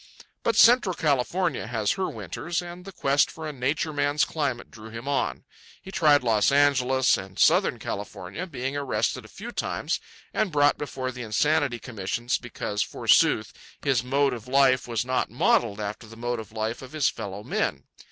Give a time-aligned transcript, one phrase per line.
[0.41, 4.89] But Central California has her winters, and the quest for a Nature Man's climate drew
[4.89, 5.43] him on.
[5.79, 9.99] He tried Los Angeles and Southern California, being arrested a few times
[10.33, 13.53] and brought before the insanity commissions because, forsooth,
[13.83, 17.43] his mode of life was not modelled after the mode of life of his fellow
[17.43, 17.83] men.